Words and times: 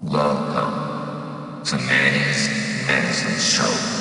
Welcome 0.00 1.64
to 1.64 1.76
Manny'z 1.76 2.86
Medicine 2.86 3.40
Show. 3.40 3.98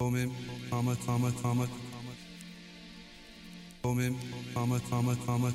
Moment, 0.00 0.32
Thomas, 0.70 0.96
Thomas, 1.04 1.34
Thomas. 1.42 1.68
Moment, 3.84 4.16
Thomas, 4.54 4.82
Thomas, 4.88 5.18
Thomas. 5.26 5.54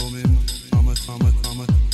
Moment, 0.00 0.70
Thomas, 0.70 1.06
Thomas, 1.06 1.34
Thomas. 1.42 1.91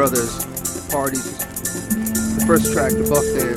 Brothers, 0.00 0.46
Parties. 0.88 1.36
The 1.36 2.44
first 2.46 2.72
track, 2.72 2.92
The 2.92 3.06
Buff 3.06 3.22
Dance. 3.36 3.49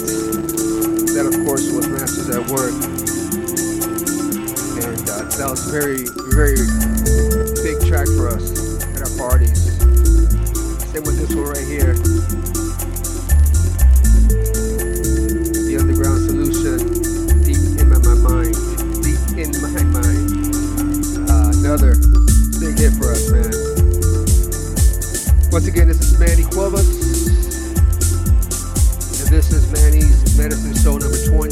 Manny'z 29.74 30.38
Medicine 30.38 30.76
Show 30.78 30.98
number 30.98 31.18
28. 31.18 31.50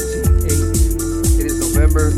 It 1.42 1.46
is 1.46 1.58
November 1.58 2.14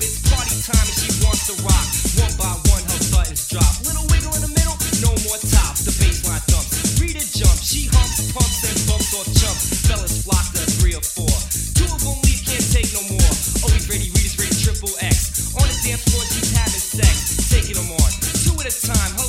It's 0.00 0.18
party 0.30 0.56
time 0.64 0.86
and 0.86 0.98
she 0.98 1.10
wants 1.22 1.46
to 1.50 1.54
rock. 1.62 1.86
One 2.18 2.34
by 2.40 2.52
one, 2.70 2.82
her 2.88 3.00
buttons 3.14 3.46
drop. 3.46 3.68
Little 3.86 4.06
wiggle 4.10 4.34
in 4.38 4.42
the 4.42 4.52
middle, 4.54 4.76
no 5.04 5.12
more 5.26 5.38
tops. 5.38 5.86
The 5.86 5.94
bassline 6.00 6.42
thumps. 6.50 6.98
Rita 6.98 7.22
jump, 7.22 7.58
she 7.60 7.86
humps, 7.92 8.32
pumps, 8.32 8.64
and 8.66 8.78
bumps 8.88 9.10
or 9.14 9.24
chumps. 9.38 9.86
Fellas 9.86 10.24
flock 10.24 10.46
to 10.56 10.62
three 10.80 10.94
or 10.94 11.04
four. 11.04 11.34
Two 11.78 11.86
of 11.90 12.00
them 12.02 12.18
leave, 12.26 12.42
can't 12.42 12.66
take 12.74 12.90
no 12.96 13.02
more. 13.06 13.34
Oh, 13.62 13.70
Always 13.70 13.86
ready, 13.90 14.10
Rita's 14.14 14.34
ready, 14.38 14.54
triple 14.54 14.94
X. 14.98 15.54
On 15.54 15.66
the 15.66 15.76
dance 15.84 16.02
floor, 16.10 16.22
she's 16.32 16.50
having 16.54 16.82
sex. 16.82 17.50
Taking 17.50 17.76
them 17.78 17.90
on, 17.94 18.10
two 18.42 18.54
at 18.58 18.66
a 18.66 18.74
time. 18.74 19.23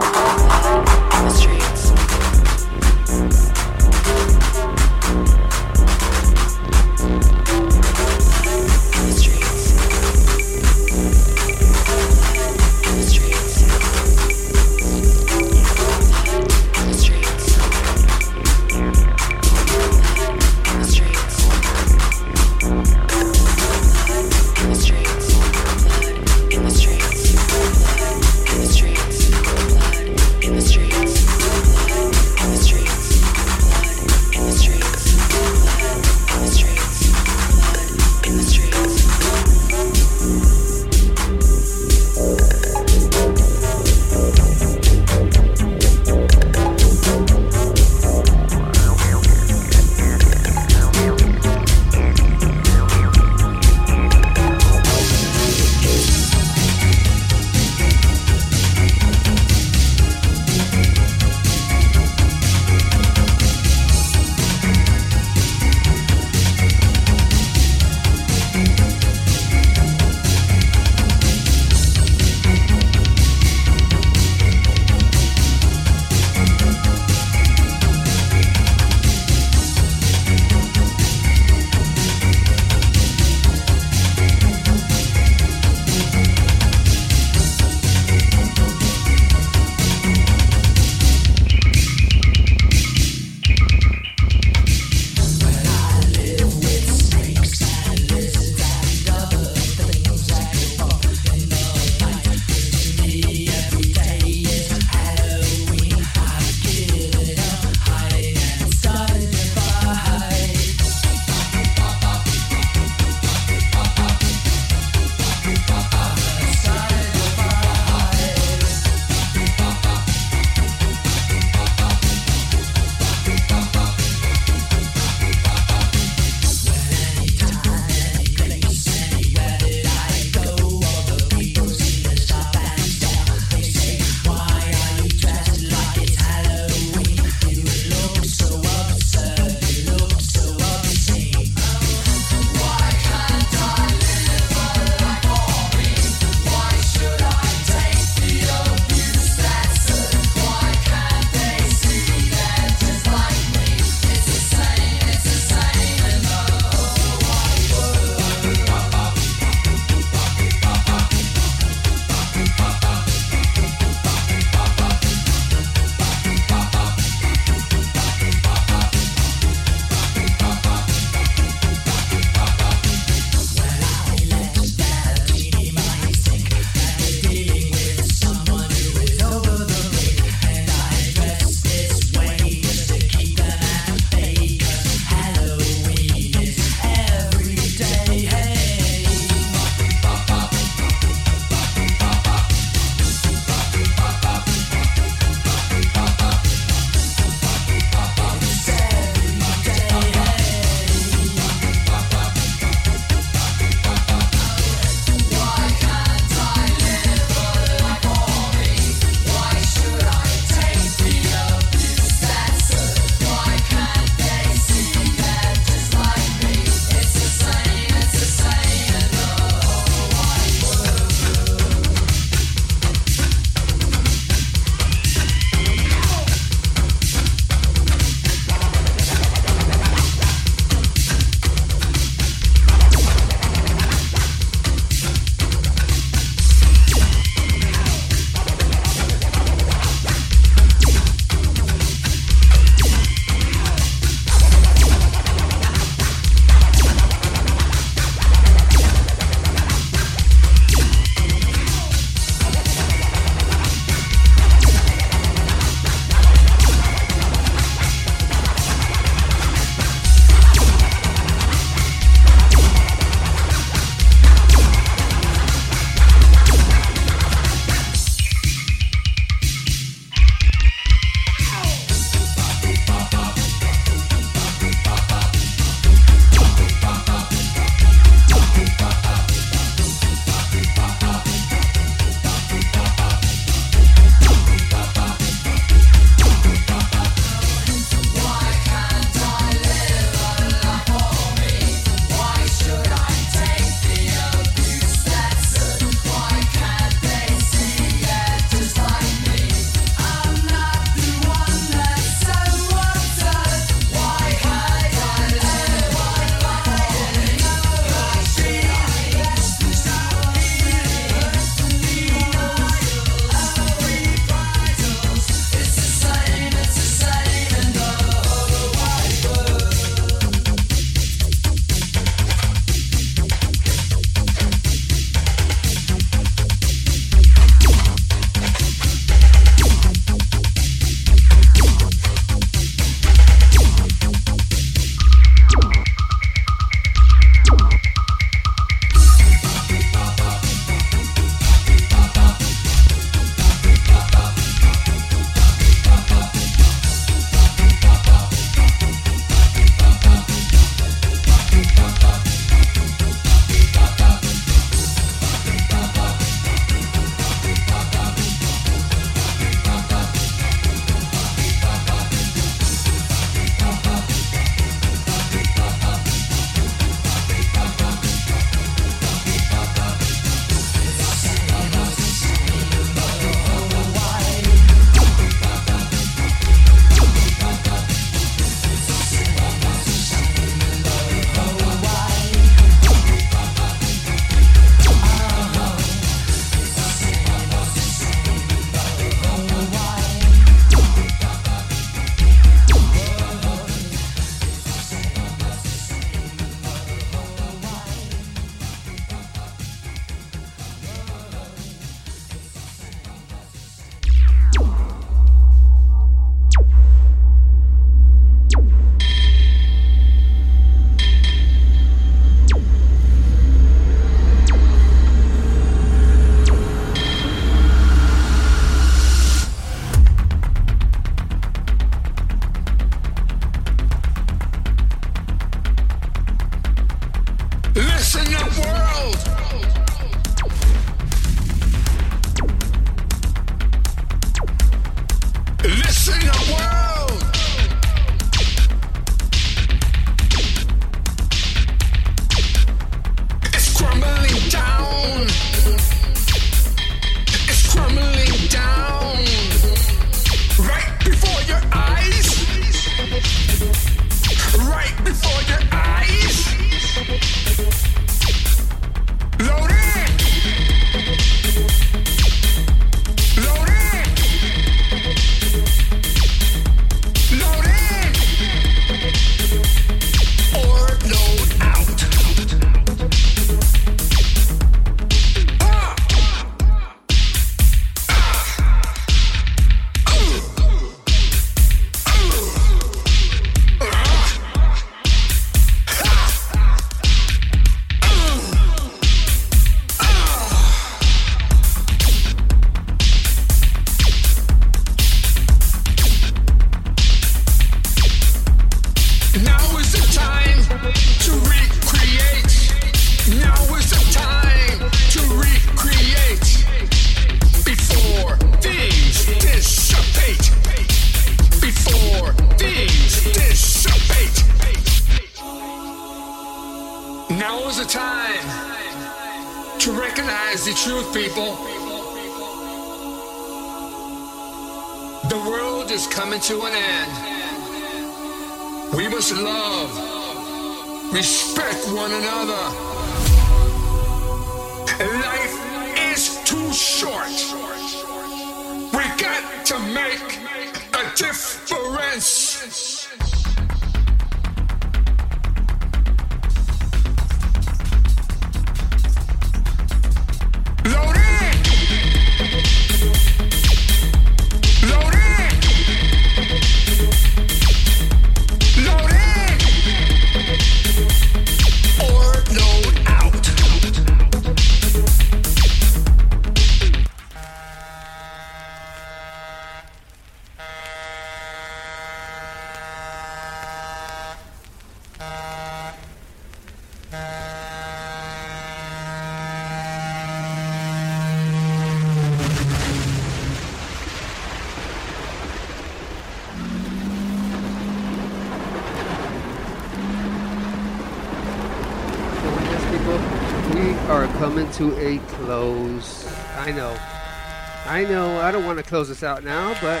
Close 599.02 599.08
this 599.08 599.24
out 599.24 599.42
now, 599.42 599.74
but 599.80 600.00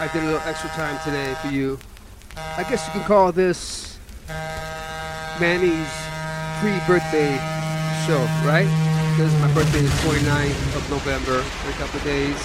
I 0.00 0.08
did 0.14 0.22
a 0.22 0.24
little 0.24 0.40
extra 0.46 0.70
time 0.70 0.98
today 1.04 1.34
for 1.42 1.48
you. 1.48 1.78
I 2.56 2.62
guess 2.62 2.86
you 2.86 2.92
can 2.92 3.02
call 3.02 3.32
this 3.32 3.98
Manny's 5.38 5.92
pre-birthday 6.58 7.36
show, 8.06 8.24
right? 8.48 8.64
Because 9.12 9.30
my 9.42 9.52
birthday 9.52 9.80
is 9.80 9.90
29th 10.00 10.76
of 10.76 10.88
November 10.88 11.44
in 11.64 11.70
a 11.70 11.76
couple 11.76 12.00
days. 12.00 12.40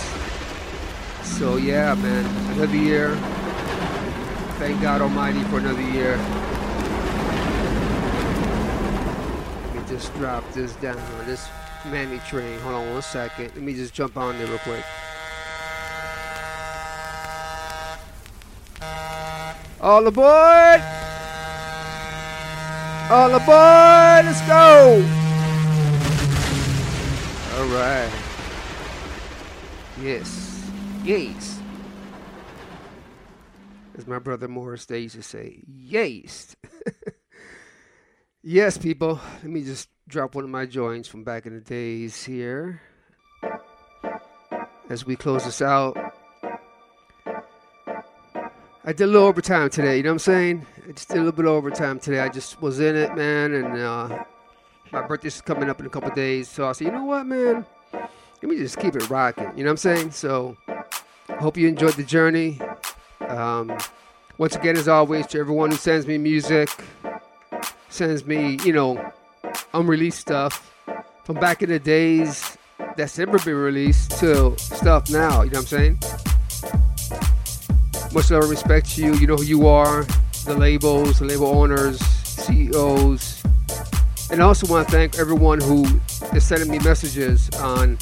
So 1.23 1.55
yeah, 1.55 1.95
man, 1.95 2.25
another 2.57 2.75
year. 2.75 3.15
Thank 4.59 4.81
God 4.81 5.01
Almighty 5.01 5.45
for 5.45 5.59
another 5.59 5.81
year. 5.81 6.17
Let 9.63 9.75
me 9.75 9.81
just 9.87 10.13
drop 10.15 10.43
this 10.51 10.75
down 10.75 10.97
this 11.25 11.47
Manny 11.85 12.19
train. 12.19 12.59
Hold 12.59 12.75
on 12.75 12.91
one 12.91 13.01
second. 13.01 13.51
Let 13.53 13.61
me 13.61 13.73
just 13.73 13.93
jump 13.93 14.15
on 14.17 14.37
there 14.37 14.47
real 14.47 14.57
quick. 14.59 14.83
All 19.81 20.07
aboard! 20.07 20.81
All 23.11 23.35
aboard! 23.35 24.25
Let's 24.25 24.41
go! 24.47 25.05
All 27.57 27.65
right. 27.65 28.11
Yes. 30.01 30.71
Yes. 31.03 31.59
As 33.97 34.07
my 34.07 34.19
brother 34.19 34.47
Morris 34.47 34.85
they 34.85 34.99
used 34.99 35.15
to 35.15 35.21
say, 35.21 35.59
yes. 35.67 36.55
yes, 38.43 38.77
people. 38.77 39.19
Let 39.41 39.51
me 39.51 39.63
just 39.63 39.89
drop 40.07 40.35
one 40.35 40.43
of 40.43 40.49
my 40.49 40.65
joints 40.65 41.07
from 41.07 41.23
back 41.23 41.45
in 41.45 41.55
the 41.55 41.61
days 41.61 42.23
here. 42.23 42.81
As 44.89 45.05
we 45.05 45.15
close 45.15 45.45
this 45.45 45.61
out. 45.61 45.97
I 48.85 48.91
did 48.91 49.03
a 49.03 49.07
little 49.07 49.27
overtime 49.27 49.69
today, 49.69 49.95
you 49.95 50.03
know 50.03 50.09
what 50.09 50.15
I'm 50.15 50.19
saying? 50.19 50.65
I 50.87 50.91
just 50.91 51.07
did 51.07 51.15
a 51.15 51.19
little 51.21 51.31
bit 51.31 51.45
of 51.45 51.51
overtime 51.51 51.99
today. 51.99 52.19
I 52.19 52.27
just 52.27 52.61
was 52.61 52.81
in 52.81 52.97
it, 52.97 53.15
man, 53.15 53.53
and 53.53 53.77
uh, 53.77 54.25
my 54.91 55.07
birthday's 55.07 55.39
coming 55.39 55.69
up 55.69 55.79
in 55.79 55.85
a 55.85 55.89
couple 55.89 56.09
days. 56.11 56.49
So 56.49 56.67
I 56.67 56.73
said, 56.73 56.87
you 56.87 56.91
know 56.91 57.05
what, 57.05 57.25
man? 57.25 57.65
Let 57.93 58.43
me 58.43 58.57
just 58.57 58.77
keep 58.77 58.97
it 58.97 59.09
rocking, 59.09 59.49
you 59.55 59.63
know 59.63 59.69
what 59.69 59.71
I'm 59.71 59.77
saying? 59.77 60.11
So 60.11 60.57
hope 61.39 61.55
you 61.55 61.69
enjoyed 61.69 61.93
the 61.93 62.03
journey. 62.03 62.59
Um, 63.21 63.77
once 64.37 64.57
again, 64.57 64.75
as 64.75 64.89
always, 64.89 65.27
to 65.27 65.39
everyone 65.39 65.71
who 65.71 65.77
sends 65.77 66.05
me 66.05 66.17
music, 66.17 66.69
sends 67.93 68.25
me, 68.25 68.57
you 68.63 68.73
know, 68.73 69.13
unreleased 69.75 70.19
stuff 70.19 70.73
from 71.25 71.35
back 71.35 71.61
in 71.61 71.69
the 71.69 71.77
days 71.77 72.57
that's 72.97 73.19
never 73.19 73.37
been 73.37 73.53
released 73.53 74.09
to 74.19 74.57
stuff 74.57 75.11
now, 75.11 75.43
you 75.43 75.51
know 75.51 75.59
what 75.59 75.71
I'm 75.73 75.97
saying? 75.97 75.99
Much 78.11 78.31
love 78.31 78.41
and 78.41 78.49
respect 78.49 78.89
to 78.95 79.01
you. 79.01 79.13
You 79.13 79.27
know 79.27 79.35
who 79.35 79.43
you 79.43 79.67
are, 79.67 80.05
the 80.45 80.55
labels, 80.57 81.19
the 81.19 81.25
label 81.25 81.45
owners, 81.45 81.99
CEOs. 81.99 83.43
And 84.31 84.41
I 84.41 84.45
also 84.45 84.65
want 84.65 84.87
to 84.87 84.91
thank 84.91 85.19
everyone 85.19 85.61
who 85.61 85.85
is 86.35 86.43
sending 86.43 86.71
me 86.71 86.79
messages 86.79 87.47
on 87.59 87.97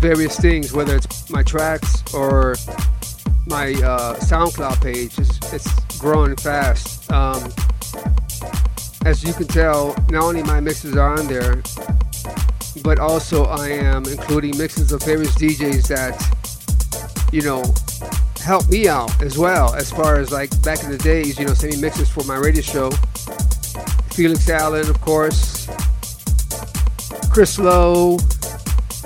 various 0.00 0.40
things, 0.40 0.72
whether 0.72 0.96
it's 0.96 1.28
my 1.28 1.42
tracks 1.42 2.02
or 2.14 2.56
my 3.46 3.72
uh, 3.74 4.14
SoundCloud 4.20 4.82
page. 4.82 5.18
It's, 5.18 5.52
it's 5.52 5.98
growing 5.98 6.34
fast. 6.36 7.12
Um, 7.12 7.52
as 9.06 9.22
you 9.22 9.32
can 9.32 9.46
tell, 9.46 9.94
not 10.10 10.24
only 10.24 10.42
my 10.42 10.58
mixes 10.58 10.96
are 10.96 11.16
on 11.16 11.28
there, 11.28 11.62
but 12.82 12.98
also 12.98 13.44
I 13.44 13.68
am 13.68 14.04
including 14.06 14.58
mixes 14.58 14.90
of 14.90 15.00
various 15.04 15.32
DJs 15.36 15.86
that, 15.86 17.30
you 17.32 17.42
know, 17.42 17.62
help 18.42 18.68
me 18.68 18.88
out 18.88 19.22
as 19.22 19.38
well. 19.38 19.72
As 19.76 19.92
far 19.92 20.16
as 20.16 20.32
like 20.32 20.50
back 20.64 20.82
in 20.82 20.90
the 20.90 20.98
days, 20.98 21.38
you 21.38 21.46
know, 21.46 21.54
sending 21.54 21.80
mixes 21.80 22.10
for 22.10 22.24
my 22.24 22.36
radio 22.36 22.62
show. 22.62 22.90
Felix 24.10 24.48
Allen, 24.50 24.90
of 24.90 25.00
course, 25.00 25.68
Chris 27.30 27.60
Lowe, 27.60 28.18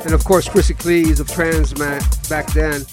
and 0.05 0.15
of 0.15 0.25
course 0.25 0.49
Chrissy 0.49 0.73
Cleese 0.73 1.21
of 1.21 1.27
Transmat 1.27 2.27
back 2.31 2.51
then. 2.55 2.87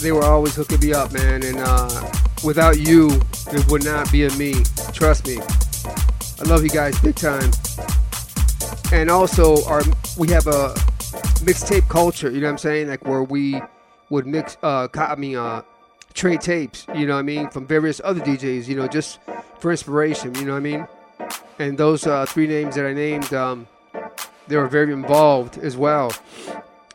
They 0.00 0.12
were 0.12 0.24
always 0.24 0.54
hooking 0.54 0.78
me 0.78 0.92
up, 0.92 1.12
man, 1.12 1.42
and 1.42 1.58
uh, 1.58 2.12
without 2.44 2.78
you, 2.78 3.20
it 3.48 3.68
would 3.68 3.84
not 3.84 4.12
be 4.12 4.26
a 4.26 4.30
me. 4.34 4.54
Trust 4.92 5.26
me. 5.26 5.38
I 6.42 6.44
love 6.46 6.64
you 6.64 6.70
guys 6.70 6.98
big 6.98 7.14
time. 7.14 7.52
And 8.90 9.08
also, 9.08 9.64
our 9.66 9.80
we 10.18 10.28
have 10.30 10.48
a 10.48 10.74
mixtape 11.44 11.88
culture. 11.88 12.32
You 12.32 12.40
know 12.40 12.48
what 12.48 12.52
I'm 12.54 12.58
saying? 12.58 12.88
Like 12.88 13.06
where 13.06 13.22
we 13.22 13.62
would 14.10 14.26
mix, 14.26 14.56
uh, 14.60 14.88
I 14.92 15.14
mean, 15.14 15.36
uh, 15.36 15.62
trade 16.14 16.40
tapes. 16.40 16.84
You 16.96 17.06
know 17.06 17.14
what 17.14 17.20
I 17.20 17.22
mean? 17.22 17.48
From 17.50 17.64
various 17.68 18.00
other 18.02 18.20
DJs. 18.20 18.66
You 18.66 18.74
know, 18.74 18.88
just 18.88 19.20
for 19.60 19.70
inspiration. 19.70 20.34
You 20.34 20.44
know 20.44 20.52
what 20.54 20.58
I 20.58 20.60
mean? 20.60 20.88
And 21.60 21.78
those 21.78 22.08
uh, 22.08 22.26
three 22.26 22.48
names 22.48 22.74
that 22.74 22.86
I 22.86 22.92
named, 22.92 23.32
um, 23.32 23.68
they 24.48 24.56
were 24.56 24.66
very 24.66 24.92
involved 24.92 25.58
as 25.58 25.76
well. 25.76 26.12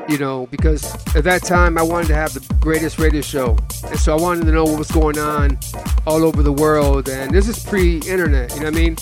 You 0.08 0.18
know, 0.18 0.48
because 0.52 0.84
at 1.16 1.24
that 1.24 1.44
time 1.44 1.78
I 1.78 1.82
wanted 1.82 2.08
to 2.10 2.16
have 2.16 2.34
the 2.34 2.54
greatest 2.60 3.00
radio 3.00 3.22
show, 3.22 3.58
and 3.86 4.00
so 4.00 4.16
I 4.16 4.22
wanted 4.22 4.46
to 4.46 4.52
know 4.52 4.64
what 4.64 4.78
was 4.78 4.92
going 4.92 5.18
on 5.18 5.58
all 6.06 6.24
over 6.24 6.44
the 6.44 6.54
world. 6.54 7.10
And 7.10 7.32
this 7.32 7.48
is 7.48 7.64
pre-internet. 7.64 8.54
You 8.54 8.60
know 8.62 8.72
what 8.72 8.76
I 8.76 8.80
mean? 8.80 8.96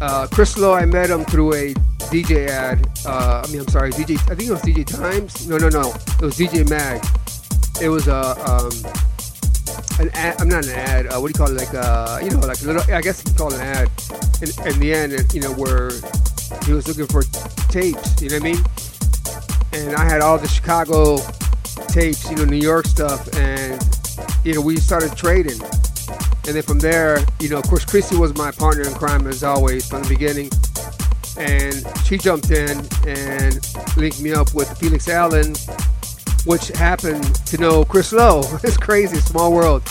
Uh, 0.00 0.26
Chris 0.30 0.58
Lowe, 0.58 0.74
I 0.74 0.84
met 0.84 1.10
him 1.10 1.24
through 1.24 1.54
a 1.54 1.74
DJ 2.12 2.48
ad. 2.48 2.86
Uh, 3.06 3.42
I 3.44 3.50
mean, 3.50 3.60
I'm 3.60 3.68
sorry, 3.68 3.90
DJ. 3.90 4.16
I 4.30 4.34
think 4.34 4.48
it 4.48 4.52
was 4.52 4.62
DJ 4.62 4.86
Times. 4.86 5.48
No, 5.48 5.56
no, 5.56 5.68
no. 5.68 5.90
It 5.90 6.22
was 6.22 6.36
DJ 6.36 6.68
Mag. 6.68 7.04
It 7.80 7.88
was 7.88 8.06
a 8.06 8.36
um, 8.48 8.70
an 9.98 10.10
ad. 10.14 10.40
I'm 10.40 10.48
not 10.48 10.64
an 10.66 10.72
ad. 10.72 11.06
Uh, 11.06 11.18
what 11.18 11.32
do 11.32 11.38
you 11.38 11.46
call 11.46 11.56
it? 11.56 11.58
Like 11.58 11.74
uh, 11.74 12.20
you 12.22 12.30
know, 12.30 12.38
like 12.40 12.60
a 12.60 12.64
little. 12.64 12.82
I 12.94 13.00
guess 13.00 13.24
you 13.24 13.30
can 13.30 13.36
call 13.36 13.52
it 13.52 13.60
an 13.60 13.62
ad. 13.62 13.90
In, 14.42 14.72
in 14.72 14.80
the 14.80 14.94
end, 14.94 15.34
you 15.34 15.40
know, 15.40 15.52
where 15.52 15.90
he 16.64 16.72
was 16.72 16.86
looking 16.86 17.06
for 17.06 17.22
tapes. 17.72 18.20
You 18.20 18.28
know 18.28 18.36
what 18.36 18.46
I 18.46 18.52
mean? 18.52 18.64
And 19.74 19.96
I 19.96 20.04
had 20.04 20.20
all 20.20 20.38
the 20.38 20.48
Chicago 20.48 21.18
tapes, 21.88 22.30
you 22.30 22.36
know, 22.36 22.44
New 22.44 22.56
York 22.56 22.86
stuff, 22.86 23.28
and 23.36 23.82
you 24.44 24.54
know, 24.54 24.60
we 24.60 24.76
started 24.76 25.16
trading. 25.16 25.60
And 26.46 26.54
then 26.54 26.62
from 26.62 26.78
there, 26.78 27.18
you 27.40 27.48
know, 27.48 27.58
of 27.58 27.64
course, 27.64 27.84
Chrissy 27.84 28.16
was 28.16 28.36
my 28.36 28.50
partner 28.50 28.86
in 28.86 28.94
crime 28.94 29.26
as 29.26 29.42
always 29.42 29.88
from 29.88 30.02
the 30.02 30.08
beginning. 30.08 30.50
And 31.36 31.74
she 32.04 32.18
jumped 32.18 32.50
in 32.50 32.86
and 33.06 33.58
linked 33.96 34.20
me 34.20 34.32
up 34.32 34.54
with 34.54 34.68
Felix 34.78 35.08
Allen, 35.08 35.54
which 36.44 36.68
happened 36.68 37.34
to 37.46 37.58
know 37.58 37.84
Chris 37.84 38.12
Lowe. 38.12 38.42
it's 38.62 38.76
crazy, 38.76 39.16
small 39.16 39.52
world. 39.52 39.82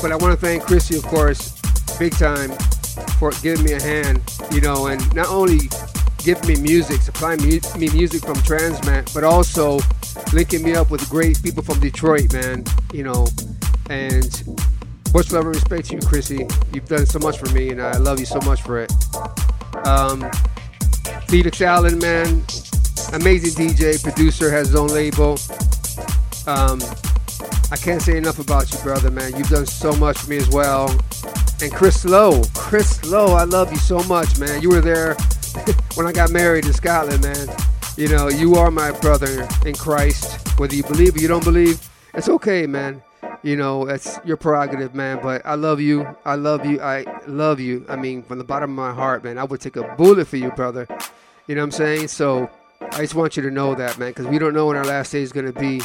But 0.00 0.12
I 0.12 0.16
want 0.16 0.38
to 0.38 0.46
thank 0.46 0.62
Chrissy, 0.62 0.96
of 0.96 1.02
course, 1.04 1.60
big 1.98 2.12
time. 2.16 2.52
for 3.18 3.30
giving 3.42 3.64
me 3.64 3.72
a 3.72 3.82
hand, 3.82 4.22
you 4.52 4.60
know, 4.60 4.86
and 4.86 5.14
not 5.14 5.28
only 5.28 5.68
giving 6.26 6.48
me 6.48 6.60
music, 6.60 7.00
supplying 7.00 7.40
me, 7.40 7.60
me 7.78 7.88
music 7.90 8.20
from 8.20 8.34
Transmat, 8.38 9.14
but 9.14 9.22
also 9.22 9.78
linking 10.32 10.60
me 10.60 10.74
up 10.74 10.90
with 10.90 11.08
great 11.08 11.40
people 11.40 11.62
from 11.62 11.78
Detroit, 11.78 12.32
man, 12.32 12.64
you 12.92 13.04
know, 13.04 13.28
and 13.90 14.42
much 15.14 15.30
love 15.30 15.44
and 15.44 15.54
respect 15.54 15.86
to 15.86 15.94
you, 15.94 16.00
Chrissy. 16.00 16.48
You've 16.72 16.88
done 16.88 17.06
so 17.06 17.20
much 17.20 17.38
for 17.38 17.48
me, 17.54 17.70
and 17.70 17.80
I 17.80 17.96
love 17.98 18.18
you 18.18 18.26
so 18.26 18.40
much 18.40 18.62
for 18.62 18.80
it. 18.80 18.92
Um, 19.86 20.28
Felix 21.28 21.60
Allen, 21.60 21.96
man, 22.00 22.42
amazing 23.12 23.68
DJ, 23.68 24.02
producer, 24.02 24.50
has 24.50 24.66
his 24.66 24.74
own 24.74 24.88
label. 24.88 25.38
Um, 26.48 26.80
I 27.70 27.76
can't 27.76 28.02
say 28.02 28.16
enough 28.16 28.40
about 28.40 28.72
you, 28.72 28.80
brother, 28.80 29.12
man. 29.12 29.36
You've 29.36 29.48
done 29.48 29.66
so 29.66 29.92
much 29.92 30.18
for 30.18 30.30
me 30.30 30.38
as 30.38 30.48
well. 30.48 30.90
And 31.62 31.72
Chris 31.72 32.04
Lowe, 32.04 32.42
Chris 32.52 33.04
Lowe, 33.04 33.36
I 33.36 33.44
love 33.44 33.70
you 33.70 33.78
so 33.78 34.00
much, 34.08 34.40
man. 34.40 34.60
You 34.60 34.70
were 34.70 34.80
there 34.80 35.16
when 35.94 36.06
I 36.06 36.12
got 36.12 36.30
married 36.30 36.66
in 36.66 36.72
Scotland, 36.72 37.22
man. 37.22 37.48
You 37.96 38.08
know, 38.08 38.28
you 38.28 38.56
are 38.56 38.70
my 38.70 38.92
brother 39.00 39.48
in 39.64 39.74
Christ. 39.74 40.46
Whether 40.58 40.74
you 40.74 40.82
believe 40.82 41.16
or 41.16 41.18
you 41.18 41.28
don't 41.28 41.44
believe, 41.44 41.88
it's 42.14 42.28
okay, 42.28 42.66
man. 42.66 43.02
You 43.42 43.56
know, 43.56 43.86
it's 43.88 44.18
your 44.24 44.36
prerogative, 44.36 44.94
man. 44.94 45.20
But 45.22 45.44
I 45.46 45.54
love 45.54 45.80
you. 45.80 46.06
I 46.24 46.34
love 46.34 46.66
you. 46.66 46.80
I 46.80 47.06
love 47.26 47.60
you. 47.60 47.86
I 47.88 47.96
mean, 47.96 48.22
from 48.22 48.38
the 48.38 48.44
bottom 48.44 48.70
of 48.70 48.76
my 48.76 48.92
heart, 48.92 49.24
man. 49.24 49.38
I 49.38 49.44
would 49.44 49.60
take 49.60 49.76
a 49.76 49.94
bullet 49.96 50.26
for 50.26 50.36
you, 50.36 50.50
brother. 50.50 50.86
You 51.46 51.54
know 51.54 51.62
what 51.62 51.66
I'm 51.66 51.70
saying? 51.70 52.08
So 52.08 52.50
I 52.80 53.00
just 53.00 53.14
want 53.14 53.36
you 53.36 53.42
to 53.44 53.50
know 53.50 53.74
that, 53.74 53.98
man, 53.98 54.10
because 54.10 54.26
we 54.26 54.38
don't 54.38 54.52
know 54.52 54.66
when 54.66 54.76
our 54.76 54.84
last 54.84 55.12
day 55.12 55.22
is 55.22 55.32
going 55.32 55.46
to 55.46 55.58
be. 55.58 55.80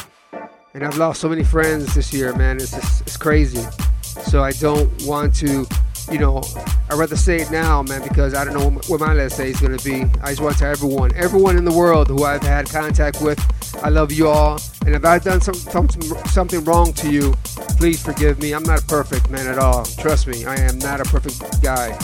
And 0.74 0.84
I've 0.84 0.96
lost 0.96 1.20
so 1.20 1.28
many 1.28 1.44
friends 1.44 1.94
this 1.94 2.12
year, 2.12 2.34
man. 2.34 2.56
It's 2.56 2.72
just, 2.72 3.02
it's 3.02 3.16
crazy. 3.16 3.64
So 4.02 4.42
I 4.42 4.52
don't 4.52 4.90
want 5.04 5.34
to, 5.36 5.66
you 6.12 6.18
know, 6.18 6.42
I'd 6.90 6.98
rather 6.98 7.16
say 7.16 7.36
it 7.36 7.50
now, 7.50 7.82
man, 7.82 8.02
because 8.06 8.34
I 8.34 8.44
don't 8.44 8.54
know 8.54 8.70
what 8.86 9.00
my 9.00 9.14
last 9.14 9.38
day 9.38 9.48
is 9.50 9.60
going 9.60 9.76
to 9.76 9.84
be. 9.84 10.02
I 10.22 10.28
just 10.28 10.42
want 10.42 10.54
to 10.54 10.60
tell 10.60 10.70
everyone, 10.70 11.14
everyone 11.14 11.56
in 11.56 11.64
the 11.64 11.72
world 11.72 12.08
who 12.08 12.24
I've 12.24 12.42
had 12.42 12.68
contact 12.68 13.22
with, 13.22 13.40
I 13.82 13.88
love 13.88 14.12
you 14.12 14.28
all. 14.28 14.60
And 14.84 14.94
if 14.94 15.04
I've 15.04 15.24
done 15.24 15.40
some, 15.40 15.54
something, 15.54 16.02
something 16.26 16.62
wrong 16.64 16.92
to 16.94 17.10
you, 17.10 17.32
please 17.78 18.02
forgive 18.02 18.40
me. 18.40 18.52
I'm 18.52 18.62
not 18.62 18.86
perfect, 18.86 19.30
man, 19.30 19.46
at 19.46 19.58
all. 19.58 19.84
Trust 19.84 20.26
me, 20.26 20.44
I 20.44 20.56
am 20.56 20.78
not 20.78 21.00
a 21.00 21.04
perfect 21.04 21.62
guy. 21.62 21.98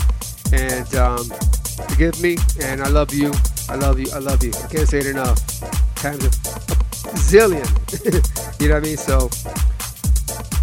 And 0.51 0.95
um, 0.95 1.25
forgive 1.87 2.19
me, 2.19 2.37
and 2.63 2.81
I 2.81 2.87
love 2.87 3.13
you. 3.13 3.31
I 3.69 3.75
love 3.75 3.99
you. 3.99 4.07
I 4.11 4.17
love 4.17 4.43
you. 4.43 4.51
I 4.63 4.67
can't 4.67 4.89
say 4.89 4.99
it 4.99 5.05
enough. 5.05 5.37
Times 5.95 6.25
a 6.25 6.29
zillion. 7.15 7.67
you 8.59 8.69
know 8.69 8.75
what 8.75 8.83
I 8.83 8.87
mean? 8.87 8.97
So, 8.97 9.29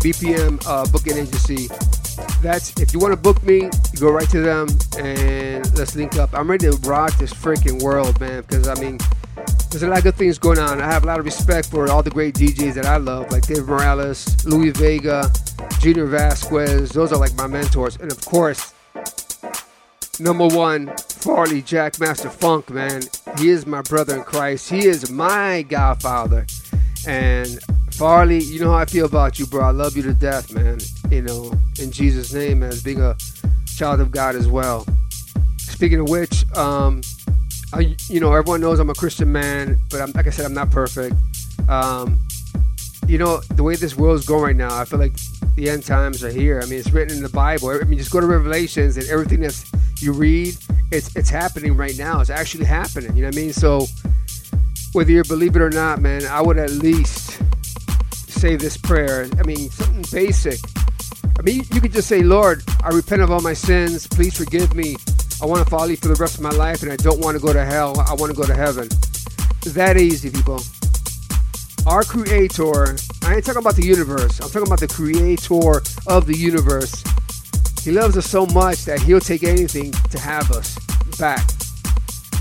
BPM 0.00 0.62
uh, 0.66 0.86
booking 0.90 1.16
agency. 1.16 1.68
That's 2.40 2.78
if 2.80 2.92
you 2.92 2.98
want 2.98 3.12
to 3.12 3.16
book 3.16 3.42
me, 3.42 3.64
you 3.64 4.00
go 4.00 4.10
right 4.10 4.28
to 4.30 4.40
them 4.40 4.68
and 4.98 5.76
let's 5.76 5.94
link 5.94 6.16
up. 6.16 6.30
I'm 6.32 6.50
ready 6.50 6.70
to 6.70 6.76
rock 6.88 7.16
this 7.18 7.32
freaking 7.32 7.82
world, 7.82 8.18
man, 8.20 8.42
because 8.42 8.68
I 8.68 8.74
mean, 8.74 8.98
there's 9.70 9.82
a 9.82 9.88
lot 9.88 9.98
of 9.98 10.04
good 10.04 10.16
things 10.16 10.38
going 10.38 10.58
on. 10.58 10.80
I 10.80 10.86
have 10.86 11.04
a 11.04 11.06
lot 11.06 11.18
of 11.18 11.24
respect 11.24 11.68
for 11.68 11.90
all 11.90 12.02
the 12.02 12.10
great 12.10 12.34
DJs 12.34 12.74
that 12.74 12.86
I 12.86 12.96
love, 12.96 13.30
like 13.30 13.46
Dave 13.46 13.66
Morales, 13.66 14.44
Louis 14.44 14.70
Vega, 14.70 15.30
Junior 15.78 16.06
Vasquez. 16.06 16.90
Those 16.90 17.12
are 17.12 17.18
like 17.18 17.34
my 17.34 17.46
mentors. 17.46 17.96
And 17.96 18.10
of 18.10 18.24
course, 18.24 18.74
number 20.18 20.46
one, 20.46 20.88
Farley 20.96 21.62
Jackmaster 21.62 22.30
Funk, 22.30 22.70
man. 22.70 23.02
He 23.38 23.50
is 23.50 23.66
my 23.66 23.82
brother 23.82 24.16
in 24.16 24.24
Christ. 24.24 24.70
He 24.70 24.86
is 24.86 25.10
my 25.10 25.62
godfather. 25.62 26.46
And 27.06 27.62
Farley, 27.92 28.42
you 28.42 28.60
know 28.60 28.70
how 28.70 28.78
I 28.78 28.84
feel 28.84 29.06
about 29.06 29.38
you, 29.38 29.46
bro. 29.46 29.64
I 29.64 29.70
love 29.70 29.96
you 29.96 30.02
to 30.02 30.14
death, 30.14 30.52
man. 30.52 30.78
You 31.10 31.22
know, 31.22 31.52
in 31.80 31.92
Jesus' 31.92 32.32
name, 32.32 32.62
as 32.62 32.82
being 32.82 33.00
a 33.00 33.16
child 33.76 34.00
of 34.00 34.10
God 34.10 34.34
as 34.34 34.48
well. 34.48 34.84
Speaking 35.58 36.00
of 36.00 36.08
which, 36.08 36.44
um, 36.56 37.02
I, 37.72 37.96
you 38.08 38.18
know, 38.18 38.32
everyone 38.34 38.60
knows 38.60 38.80
I'm 38.80 38.90
a 38.90 38.94
Christian 38.94 39.30
man, 39.30 39.78
but 39.90 40.00
I'm, 40.00 40.10
like 40.12 40.26
I 40.26 40.30
said, 40.30 40.44
I'm 40.44 40.54
not 40.54 40.70
perfect. 40.70 41.14
Um, 41.68 42.18
you 43.08 43.16
know, 43.16 43.38
the 43.54 43.62
way 43.62 43.74
this 43.74 43.96
world's 43.96 44.26
going 44.26 44.42
right 44.42 44.56
now, 44.56 44.78
I 44.78 44.84
feel 44.84 44.98
like 44.98 45.14
the 45.54 45.70
end 45.70 45.84
times 45.84 46.22
are 46.22 46.30
here. 46.30 46.60
I 46.62 46.66
mean, 46.66 46.78
it's 46.78 46.90
written 46.90 47.16
in 47.16 47.22
the 47.22 47.30
Bible. 47.30 47.70
I 47.70 47.82
mean, 47.84 47.98
just 47.98 48.10
go 48.10 48.20
to 48.20 48.26
Revelations 48.26 48.98
and 48.98 49.08
everything 49.08 49.40
that 49.40 49.64
you 49.98 50.12
read, 50.12 50.56
it's 50.92 51.16
it's 51.16 51.30
happening 51.30 51.74
right 51.76 51.96
now. 51.96 52.20
It's 52.20 52.30
actually 52.30 52.66
happening. 52.66 53.16
You 53.16 53.22
know 53.22 53.28
what 53.28 53.36
I 53.36 53.40
mean? 53.40 53.52
So, 53.54 53.86
whether 54.92 55.10
you 55.10 55.24
believe 55.24 55.56
it 55.56 55.62
or 55.62 55.70
not, 55.70 56.00
man, 56.00 56.26
I 56.26 56.42
would 56.42 56.58
at 56.58 56.70
least 56.70 57.40
say 58.12 58.56
this 58.56 58.76
prayer. 58.76 59.26
I 59.38 59.42
mean, 59.42 59.70
something 59.70 60.04
basic. 60.12 60.60
I 61.38 61.42
mean, 61.42 61.62
you, 61.72 61.80
could 61.80 61.92
just 61.92 62.08
say, 62.08 62.22
Lord, 62.22 62.62
I 62.82 62.88
repent 62.88 63.22
of 63.22 63.30
all 63.30 63.40
my 63.40 63.54
sins. 63.54 64.06
Please 64.06 64.36
forgive 64.36 64.74
me. 64.74 64.96
I 65.40 65.46
want 65.46 65.64
to 65.64 65.70
follow 65.70 65.86
you 65.86 65.96
for 65.96 66.08
the 66.08 66.16
rest 66.16 66.34
of 66.34 66.42
my 66.42 66.50
life, 66.50 66.82
and 66.82 66.92
I 66.92 66.96
don't 66.96 67.20
want 67.20 67.36
to 67.36 67.42
go 67.42 67.52
to 67.52 67.64
hell. 67.64 67.98
I 68.00 68.14
want 68.14 68.34
to 68.34 68.36
go 68.36 68.44
to 68.44 68.54
heaven. 68.54 68.88
That 69.64 69.96
easy, 69.96 70.30
people. 70.30 70.60
Our 71.86 72.02
creator, 72.04 72.96
I 73.22 73.36
ain't 73.36 73.44
talking 73.44 73.60
about 73.60 73.76
the 73.76 73.84
universe. 73.84 74.40
I'm 74.40 74.50
talking 74.50 74.66
about 74.66 74.80
the 74.80 74.88
creator 74.88 75.80
of 76.06 76.26
the 76.26 76.36
universe. 76.36 77.02
He 77.82 77.92
loves 77.92 78.16
us 78.16 78.26
so 78.26 78.46
much 78.46 78.84
that 78.84 79.00
he'll 79.00 79.20
take 79.20 79.44
anything 79.44 79.92
to 80.10 80.18
have 80.18 80.50
us 80.50 80.76
back. 81.18 81.48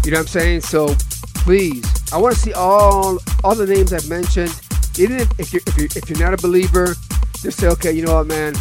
You 0.04 0.12
know 0.12 0.18
what 0.18 0.22
I'm 0.22 0.28
saying? 0.28 0.62
So 0.62 0.96
please, 1.36 1.86
I 2.12 2.18
want 2.18 2.36
to 2.36 2.42
see 2.42 2.54
all 2.54 3.20
all 3.44 3.56
the 3.56 3.68
names 3.68 3.94
I've 3.94 4.10
mentioned. 4.10 4.54
Even 5.00 5.20
if, 5.20 5.40
if 5.40 5.54
you're 5.54 5.62
if 5.68 5.78
you're 5.78 5.90
if 5.96 6.10
you're 6.10 6.20
not 6.20 6.34
a 6.34 6.42
believer, 6.42 6.96
just 7.42 7.60
say, 7.60 7.68
okay, 7.68 7.92
you 7.92 8.04
know 8.06 8.16
what, 8.16 8.28
man. 8.28 8.54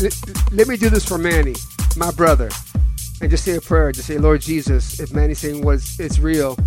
Let, 0.00 0.52
let 0.52 0.68
me 0.68 0.76
do 0.76 0.90
this 0.90 1.06
for 1.06 1.18
Manny, 1.18 1.54
my 1.96 2.10
brother 2.10 2.50
and 3.20 3.30
just 3.30 3.44
say 3.44 3.56
a 3.56 3.60
prayer. 3.60 3.92
Just 3.92 4.06
say, 4.06 4.18
Lord 4.18 4.40
Jesus, 4.40 5.00
if 5.00 5.12
Manny's 5.12 5.38
saying 5.38 5.64
was 5.64 5.98
it's 5.98 6.18
real, 6.18 6.58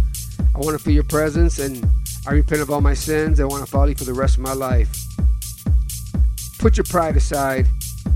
I 0.56 0.60
want 0.60 0.78
to 0.78 0.84
feel 0.84 0.94
your 0.94 1.04
presence 1.04 1.60
and 1.60 1.88
I 2.28 2.34
repent 2.34 2.62
of 2.62 2.70
all 2.70 2.82
my 2.82 2.94
sins. 2.94 3.40
I 3.40 3.46
want 3.46 3.66
to 3.66 3.72
follow 3.72 3.86
you 3.86 3.96
for 3.96 4.04
the 4.04 4.14
rest 4.14 4.36
of 4.36 4.42
my 4.42 4.52
life. 4.52 4.94
Put 6.60 6.76
your 6.76 6.84
pride 6.84 7.16
aside, 7.16 7.68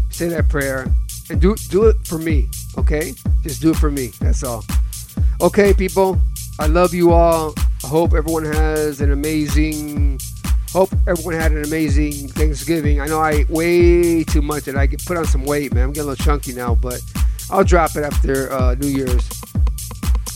say 0.10 0.28
that 0.28 0.50
prayer, 0.50 0.88
and 1.30 1.40
do 1.40 1.56
do 1.70 1.86
it 1.86 1.96
for 2.06 2.18
me. 2.18 2.50
Okay? 2.78 3.14
Just 3.42 3.62
do 3.62 3.72
it 3.72 3.78
for 3.78 3.90
me. 3.90 4.08
That's 4.20 4.44
all. 4.44 4.66
Okay, 5.40 5.74
people. 5.74 6.20
I 6.60 6.68
love 6.68 6.94
you 6.94 7.14
all. 7.14 7.54
I 7.86 7.88
hope 7.88 8.14
everyone 8.14 8.44
has 8.44 9.00
an 9.00 9.14
amazing 9.14 10.20
hope 10.74 10.90
everyone 11.08 11.36
had 11.36 11.54
an 11.54 11.64
amazing 11.64 12.28
Thanksgiving. 12.30 13.00
I 13.00 13.08
know 13.08 13.20
I 13.20 13.32
ate 13.32 13.50
way 13.50 14.26
too 14.26 14.42
much 14.42 14.68
and 14.68 14.78
I 14.78 14.88
get 14.88 15.06
put 15.06 15.16
on 15.16 15.26
some 15.26 15.46
weight, 15.46 15.74
man. 15.74 15.86
I'm 15.86 15.94
getting 15.94 16.10
a 16.10 16.12
little 16.12 16.26
chunky 16.26 16.54
now, 16.54 16.76
but 16.76 17.02
I'll 17.50 17.64
drop 17.64 17.96
it 17.96 18.04
after 18.04 18.52
uh, 18.52 18.76
New 18.76 18.88
Year's. 18.88 19.30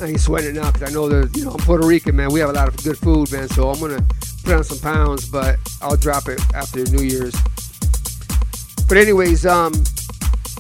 I 0.02 0.08
ain't 0.08 0.20
sweating 0.20 0.56
it 0.56 0.56
now 0.60 0.72
because 0.72 0.90
I 0.90 0.94
know 0.94 1.08
that 1.08 1.36
you 1.38 1.46
know 1.46 1.52
I'm 1.52 1.60
Puerto 1.60 1.88
Rican, 1.88 2.16
man. 2.16 2.30
We 2.32 2.40
have 2.42 2.50
a 2.50 2.54
lot 2.54 2.68
of 2.68 2.76
good 2.84 2.98
food, 2.98 3.32
man. 3.32 3.48
So 3.48 3.70
I'm 3.70 3.80
gonna 3.80 4.06
put 4.44 4.54
on 4.54 4.64
some 4.64 4.80
pounds, 4.80 5.28
but 5.30 5.58
I'll 5.82 5.96
drop 5.96 6.28
it 6.28 6.42
after 6.54 6.84
New 6.86 7.04
Year's. 7.04 7.36
But 8.88 8.98
anyways, 8.98 9.46
um, 9.46 9.74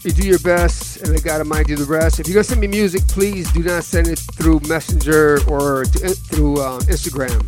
you 0.03 0.11
do 0.11 0.25
your 0.25 0.39
best, 0.39 1.01
and 1.01 1.15
I 1.15 1.19
gotta 1.19 1.43
mind 1.43 1.69
you 1.69 1.75
the 1.75 1.85
rest. 1.85 2.19
If 2.19 2.27
you're 2.27 2.35
gonna 2.35 2.45
send 2.45 2.61
me 2.61 2.67
music, 2.67 3.07
please 3.07 3.51
do 3.51 3.61
not 3.63 3.83
send 3.83 4.07
it 4.07 4.19
through 4.19 4.61
Messenger 4.67 5.39
or 5.47 5.83
to, 5.85 6.09
through 6.09 6.61
uh, 6.61 6.79
Instagram. 6.81 7.43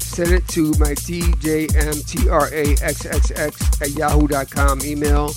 Send 0.00 0.32
it 0.32 0.48
to 0.48 0.70
my 0.78 0.94
DJMTRAXXX 0.94 1.72
at 3.82 3.90
yahoo.com 3.90 4.80
email 4.82 5.34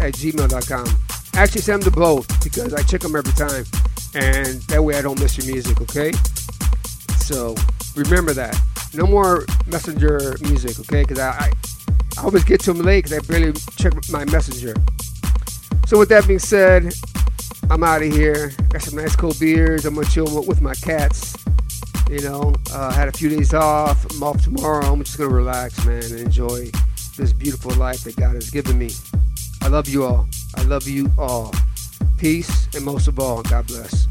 at 0.00 0.14
gmail.com. 0.14 1.17
Actually, 1.38 1.60
send 1.60 1.84
them 1.84 1.92
to 1.92 1.96
both 1.96 2.26
because 2.42 2.74
I 2.74 2.82
check 2.82 3.00
them 3.00 3.14
every 3.14 3.32
time, 3.34 3.64
and 4.12 4.60
that 4.62 4.82
way 4.82 4.96
I 4.96 5.02
don't 5.02 5.20
miss 5.20 5.38
your 5.38 5.46
music, 5.46 5.80
okay? 5.80 6.10
So 7.20 7.54
remember 7.94 8.32
that. 8.32 8.60
No 8.92 9.06
more 9.06 9.46
messenger 9.68 10.36
music, 10.40 10.80
okay? 10.80 11.02
Because 11.02 11.20
I, 11.20 11.30
I, 11.30 11.52
I 12.18 12.24
always 12.24 12.42
get 12.42 12.58
to 12.62 12.72
them 12.72 12.84
late 12.84 13.04
because 13.04 13.16
I 13.16 13.32
barely 13.32 13.52
check 13.76 13.92
my 14.10 14.24
messenger. 14.24 14.74
So 15.86 15.96
with 15.96 16.08
that 16.08 16.26
being 16.26 16.40
said, 16.40 16.92
I'm 17.70 17.84
out 17.84 18.02
of 18.02 18.12
here. 18.12 18.50
Got 18.70 18.82
some 18.82 18.96
nice 18.96 19.14
cold 19.14 19.38
beers. 19.38 19.84
I'm 19.84 19.94
gonna 19.94 20.08
chill 20.08 20.44
with 20.44 20.60
my 20.60 20.74
cats. 20.74 21.36
You 22.10 22.20
know, 22.22 22.52
uh, 22.72 22.90
had 22.90 23.06
a 23.06 23.12
few 23.12 23.28
days 23.28 23.54
off. 23.54 24.04
I'm 24.10 24.24
off 24.24 24.42
tomorrow. 24.42 24.92
I'm 24.92 25.04
just 25.04 25.16
gonna 25.16 25.32
relax, 25.32 25.86
man, 25.86 26.02
and 26.02 26.18
enjoy 26.18 26.68
this 27.16 27.32
beautiful 27.32 27.70
life 27.76 28.02
that 28.02 28.16
God 28.16 28.34
has 28.34 28.50
given 28.50 28.76
me. 28.76 28.90
I 29.62 29.68
love 29.68 29.88
you 29.88 30.04
all. 30.04 30.28
I 30.56 30.62
love 30.62 30.88
you 30.88 31.10
all. 31.18 31.52
Peace, 32.16 32.68
and 32.74 32.84
most 32.84 33.08
of 33.08 33.18
all, 33.18 33.42
God 33.42 33.66
bless. 33.66 34.06